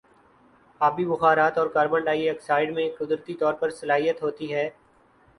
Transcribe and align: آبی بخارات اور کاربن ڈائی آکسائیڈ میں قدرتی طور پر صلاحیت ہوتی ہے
آبی 0.81 1.05
بخارات 1.05 1.57
اور 1.57 1.67
کاربن 1.67 2.03
ڈائی 2.03 2.27
آکسائیڈ 2.29 2.73
میں 2.75 2.87
قدرتی 2.97 3.33
طور 3.33 3.53
پر 3.53 3.69
صلاحیت 3.71 4.23
ہوتی 4.23 4.53
ہے 4.53 4.69